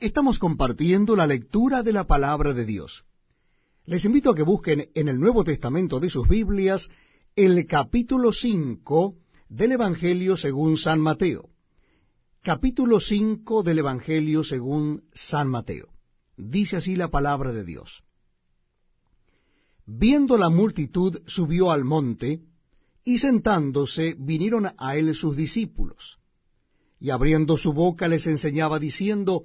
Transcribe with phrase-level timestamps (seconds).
[0.00, 3.04] Estamos compartiendo la lectura de la palabra de Dios.
[3.84, 6.88] Les invito a que busquen en el Nuevo Testamento de sus Biblias
[7.36, 9.14] el capítulo 5
[9.50, 11.50] del Evangelio según San Mateo.
[12.40, 15.88] Capítulo 5 del Evangelio según San Mateo.
[16.34, 18.02] Dice así la palabra de Dios.
[19.84, 22.40] Viendo la multitud, subió al monte,
[23.04, 26.18] y sentándose vinieron a él sus discípulos.
[26.98, 29.44] Y abriendo su boca les enseñaba diciendo,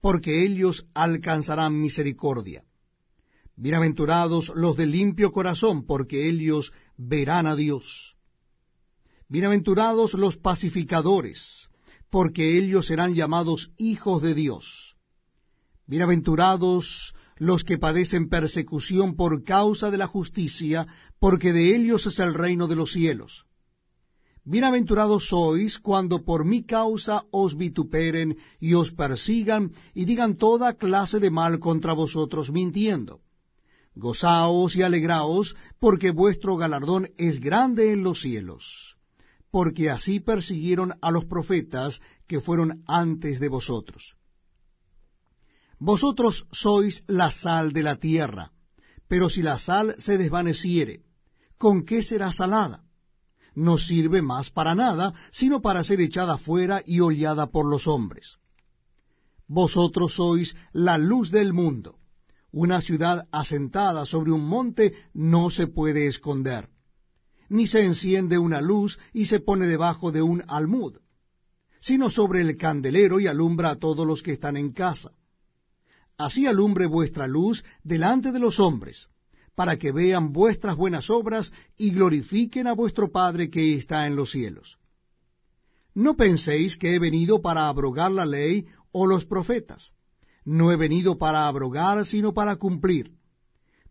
[0.00, 2.64] porque ellos alcanzarán misericordia.
[3.56, 8.16] Bienaventurados los de limpio corazón, porque ellos verán a Dios.
[9.28, 11.68] Bienaventurados los pacificadores,
[12.10, 14.96] porque ellos serán llamados hijos de Dios.
[15.86, 20.86] Bienaventurados los que padecen persecución por causa de la justicia,
[21.18, 23.46] porque de ellos es el reino de los cielos.
[24.48, 31.18] Bienaventurados sois cuando por mi causa os vituperen y os persigan y digan toda clase
[31.18, 33.22] de mal contra vosotros mintiendo.
[33.96, 38.96] Gozaos y alegraos, porque vuestro galardón es grande en los cielos,
[39.50, 44.14] porque así persiguieron a los profetas que fueron antes de vosotros.
[45.80, 48.52] Vosotros sois la sal de la tierra,
[49.08, 51.02] pero si la sal se desvaneciere,
[51.58, 52.85] ¿con qué será salada?
[53.56, 58.36] No sirve más para nada, sino para ser echada fuera y hollada por los hombres.
[59.48, 61.98] Vosotros sois la luz del mundo.
[62.52, 66.68] Una ciudad asentada sobre un monte no se puede esconder,
[67.48, 70.98] ni se enciende una luz y se pone debajo de un almud,
[71.80, 75.12] sino sobre el candelero y alumbra a todos los que están en casa.
[76.18, 79.08] Así alumbre vuestra luz delante de los hombres,
[79.56, 84.30] para que vean vuestras buenas obras y glorifiquen a vuestro Padre que está en los
[84.30, 84.78] cielos.
[85.94, 89.94] No penséis que he venido para abrogar la ley o los profetas.
[90.44, 93.12] No he venido para abrogar, sino para cumplir.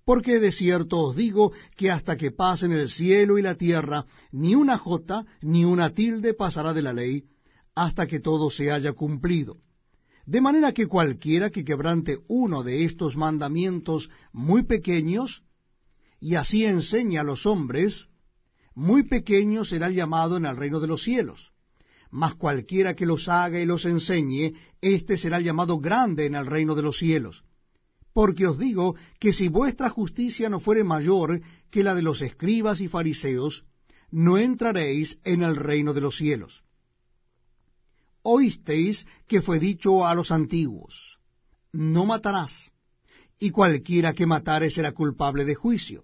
[0.05, 4.53] Porque de cierto os digo que hasta que pasen el cielo y la tierra, ni
[4.53, 7.23] una jota ni una tilde pasará de la ley,
[7.73, 9.57] hasta que todo se haya cumplido.
[10.27, 15.43] De manera que cualquiera que quebrante uno de estos mandamientos muy pequeños,
[16.25, 18.09] y así enseña a los hombres,
[18.73, 21.53] muy pequeño será llamado en el reino de los cielos.
[22.09, 26.73] Mas cualquiera que los haga y los enseñe, éste será llamado grande en el reino
[26.73, 27.43] de los cielos.
[28.11, 32.81] Porque os digo que si vuestra justicia no fuere mayor que la de los escribas
[32.81, 33.63] y fariseos,
[34.09, 36.63] no entraréis en el reino de los cielos.
[38.23, 41.19] Oísteis que fue dicho a los antiguos,
[41.71, 42.71] no matarás
[43.37, 46.03] y cualquiera que matare será culpable de juicio.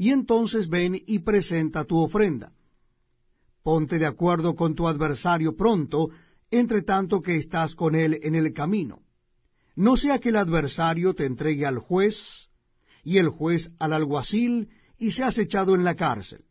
[0.00, 2.52] y entonces ven y presenta tu ofrenda.
[3.62, 6.08] Ponte de acuerdo con tu adversario pronto,
[6.50, 9.02] entre tanto que estás con él en el camino.
[9.76, 12.48] No sea que el adversario te entregue al juez,
[13.04, 16.44] y el juez al alguacil, y seas echado en la cárcel.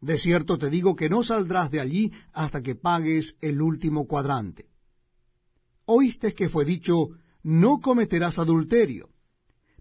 [0.00, 4.68] De cierto te digo que no saldrás de allí hasta que pagues el último cuadrante
[5.88, 7.08] oíste que fue dicho,
[7.42, 9.08] no cometerás adulterio.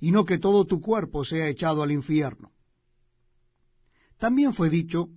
[0.00, 2.52] y no que todo tu cuerpo sea echado al infierno.
[4.18, 5.08] También fue dicho,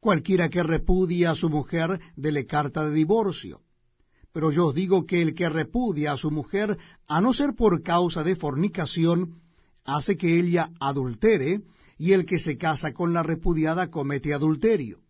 [0.00, 3.60] cualquiera que repudia a su mujer, dele carta de divorcio.
[4.32, 7.82] Pero yo os digo que el que repudia a su mujer, a no ser por
[7.82, 9.42] causa de fornicación,
[9.84, 11.60] hace que ella adultere,
[11.98, 15.00] y el que se casa con la repudiada comete adulterio.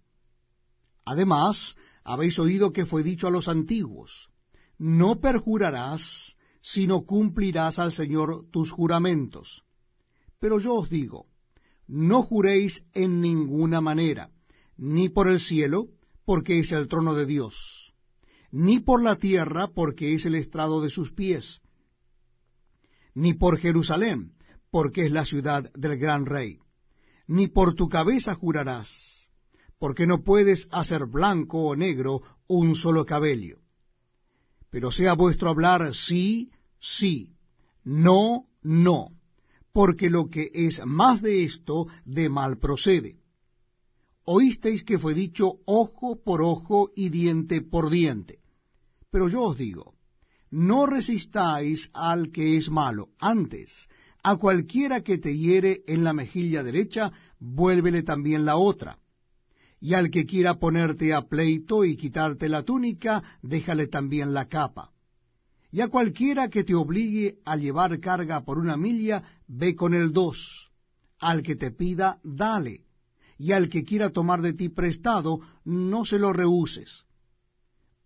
[1.04, 4.28] Además, habéis oído que fue dicho a los antiguos,
[4.78, 9.64] no perjurarás, sino cumplirás al Señor tus juramentos.
[10.38, 11.26] Pero yo os digo,
[11.86, 14.30] no juréis en ninguna manera,
[14.76, 15.88] ni por el cielo,
[16.24, 17.92] porque es el trono de Dios,
[18.50, 21.60] ni por la tierra, porque es el estrado de sus pies,
[23.14, 24.32] ni por Jerusalén,
[24.70, 26.60] porque es la ciudad del gran rey,
[27.26, 29.30] ni por tu cabeza jurarás,
[29.78, 33.61] porque no puedes hacer blanco o negro un solo cabello.
[34.72, 37.36] Pero sea vuestro hablar sí, sí,
[37.84, 39.08] no, no,
[39.70, 43.18] porque lo que es más de esto de mal procede.
[44.24, 48.38] Oísteis que fue dicho ojo por ojo y diente por diente.
[49.10, 49.94] Pero yo os digo,
[50.50, 53.90] no resistáis al que es malo, antes,
[54.22, 59.01] a cualquiera que te hiere en la mejilla derecha, vuélvele también la otra.
[59.82, 64.92] Y al que quiera ponerte a pleito y quitarte la túnica, déjale también la capa.
[65.72, 70.12] Y a cualquiera que te obligue a llevar carga por una milla, ve con el
[70.12, 70.70] dos.
[71.18, 72.84] Al que te pida, dale.
[73.36, 77.04] Y al que quiera tomar de ti prestado, no se lo rehuses.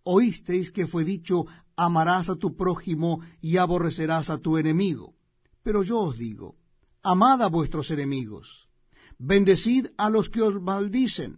[0.01, 1.45] Oísteis que fue dicho,
[1.75, 5.13] amarás a tu prójimo y aborrecerás a tu enemigo.
[5.61, 6.55] Pero yo os digo,
[7.03, 8.67] amad a vuestros enemigos,
[9.19, 11.37] bendecid a los que os maldicen,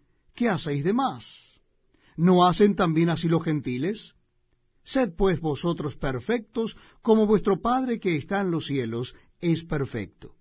[0.35, 1.61] ¿qué hacéis de más?
[2.15, 4.15] ¿No hacen también así los gentiles?
[4.83, 10.35] Sed pues vosotros perfectos, como vuestro Padre que está en los cielos es perfecto.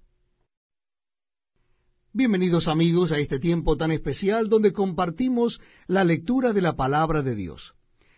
[2.12, 7.36] Bienvenidos amigos a este tiempo tan especial donde compartimos la lectura de la palabra de
[7.36, 7.74] Dios.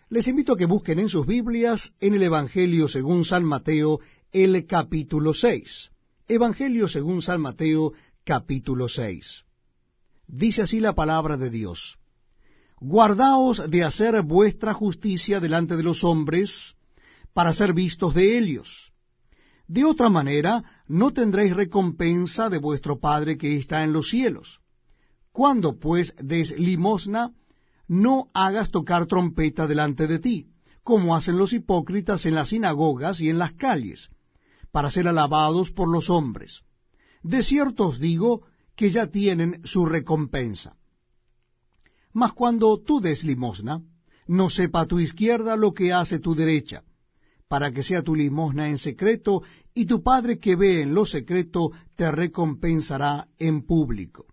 [0.08, 4.66] Les invito a que busquen en sus Biblias en el Evangelio según San Mateo el
[4.66, 5.90] capítulo 6.
[6.28, 7.92] Evangelio según San Mateo,
[8.24, 9.44] capítulo 6.
[10.32, 11.98] Dice así la palabra de Dios.
[12.80, 16.74] Guardaos de hacer vuestra justicia delante de los hombres,
[17.34, 18.94] para ser vistos de ellos.
[19.68, 24.60] De otra manera, no tendréis recompensa de vuestro Padre que está en los cielos.
[25.32, 27.32] Cuando pues des limosna,
[27.86, 30.46] no hagas tocar trompeta delante de ti,
[30.82, 34.08] como hacen los hipócritas en las sinagogas y en las calles,
[34.70, 36.62] para ser alabados por los hombres.
[37.22, 38.46] De cierto os digo
[38.76, 40.76] que ya tienen su recompensa.
[42.12, 43.82] Mas cuando tú des limosna,
[44.26, 46.84] no sepa tu izquierda lo que hace tu derecha,
[47.48, 49.42] para que sea tu limosna en secreto,
[49.74, 54.26] y tu Padre que ve en lo secreto te recompensará en público.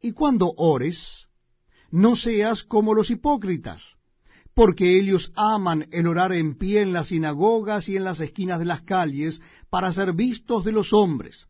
[0.00, 1.28] Y cuando ores,
[1.90, 3.96] no seas como los hipócritas,
[4.54, 8.64] porque ellos aman el orar en pie en las sinagogas y en las esquinas de
[8.64, 11.49] las calles para ser vistos de los hombres.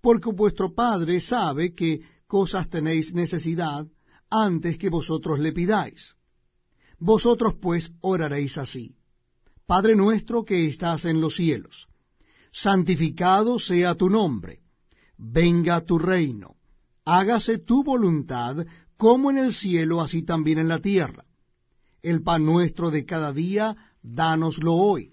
[0.00, 3.86] porque vuestro Padre sabe que cosas tenéis necesidad
[4.30, 6.14] antes que vosotros le pidáis.
[6.98, 8.94] Vosotros, pues, oraréis así.
[9.66, 11.88] Padre nuestro que estás en los cielos,
[12.50, 14.60] santificado sea tu nombre,
[15.18, 16.56] venga tu reino,
[17.04, 21.24] hágase tu voluntad como en el cielo, así también en la tierra.
[22.02, 25.12] El pan nuestro de cada día, dánoslo hoy,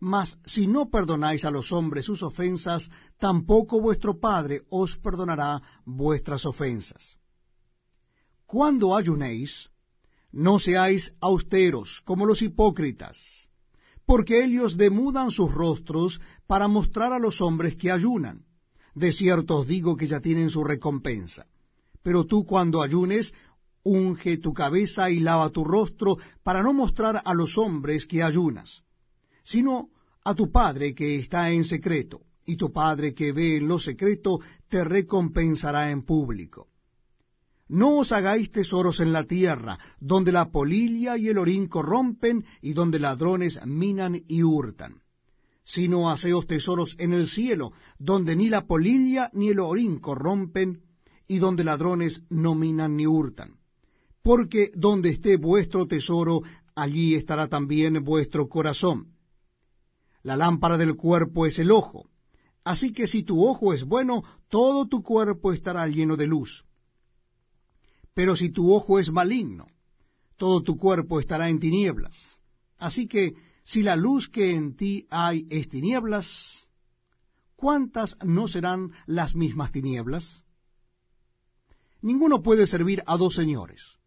[0.00, 6.44] Mas si no perdonáis a los hombres sus ofensas, tampoco vuestro Padre os perdonará vuestras
[6.46, 7.16] ofensas.
[8.46, 9.70] Cuando ayunéis,
[10.32, 13.48] no seáis austeros como los hipócritas,
[14.06, 18.44] porque ellos demudan sus rostros para mostrar a los hombres que ayunan.
[18.94, 21.46] De cierto os digo que ya tienen su recompensa.
[22.02, 23.32] Pero tú cuando ayunes,
[23.82, 28.82] unge tu cabeza y lava tu rostro para no mostrar a los hombres que ayunas,
[29.44, 29.90] sino
[30.24, 34.40] a tu Padre que está en secreto, y tu Padre que ve en lo secreto
[34.68, 36.68] te recompensará en público.
[37.68, 42.74] No os hagáis tesoros en la tierra, donde la polilla y el orín corrompen, y
[42.74, 45.02] donde ladrones minan y hurtan.
[45.64, 50.82] Sino haceos tesoros en el cielo, donde ni la polilla ni el orín corrompen,
[51.26, 53.56] y donde ladrones no minan ni hurtan.
[54.22, 56.42] Porque donde esté vuestro tesoro,
[56.74, 59.13] allí estará también vuestro corazón.
[60.24, 62.08] La lámpara del cuerpo es el ojo.
[62.64, 66.64] Así que si tu ojo es bueno, todo tu cuerpo estará lleno de luz.
[68.14, 69.66] Pero si tu ojo es maligno,
[70.38, 72.40] todo tu cuerpo estará en tinieblas.
[72.78, 76.70] Así que si la luz que en ti hay es tinieblas,
[77.54, 80.44] ¿cuántas no serán las mismas tinieblas?
[82.00, 83.98] Ninguno puede servir a dos señores,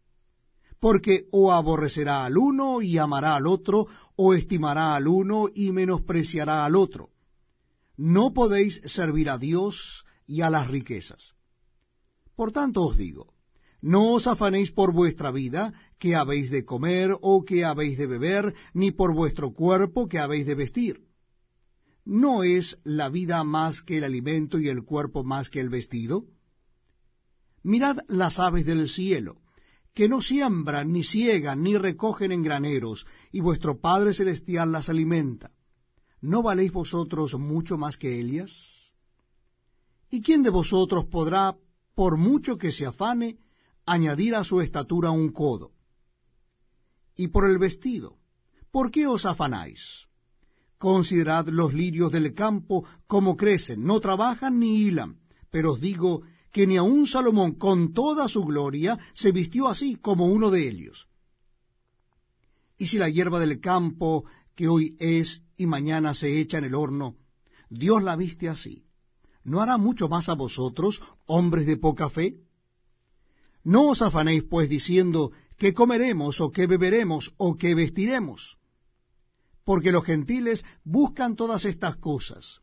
[0.80, 6.64] porque o aborrecerá al uno y amará al otro, o estimará al uno y menospreciará
[6.64, 7.10] al otro.
[7.96, 11.34] No podéis servir a Dios y a las riquezas.
[12.36, 13.34] Por tanto os digo,
[13.80, 18.54] no os afanéis por vuestra vida, que habéis de comer o que habéis de beber,
[18.74, 21.00] ni por vuestro cuerpo, que habéis de vestir.
[22.04, 26.24] ¿No es la vida más que el alimento y el cuerpo más que el vestido?
[27.62, 29.42] Mirad las aves del cielo,
[29.98, 35.50] que no siembran, ni ciegan, ni recogen en graneros, y vuestro Padre Celestial las alimenta.
[36.20, 38.94] ¿No valéis vosotros mucho más que ellas?
[40.08, 41.56] ¿Y quién de vosotros podrá,
[41.96, 43.38] por mucho que se afane,
[43.86, 45.72] añadir a su estatura un codo.
[47.16, 48.18] Y por el vestido,
[48.70, 50.06] ¿por qué os afanáis?
[50.78, 55.18] Considerad los lirios del campo como crecen, no trabajan ni hilan,
[55.50, 60.26] pero os digo que ni aun Salomón con toda su gloria se vistió así como
[60.26, 61.08] uno de ellos.
[62.78, 64.24] Y si la hierba del campo
[64.54, 67.16] que hoy es y mañana se echa en el horno,
[67.68, 68.84] Dios la viste así,
[69.44, 72.36] ¿no hará mucho más a vosotros, hombres de poca fe?
[73.64, 78.56] No os afanéis pues diciendo qué comeremos o qué beberemos o qué vestiremos,
[79.64, 82.62] porque los gentiles buscan todas estas cosas,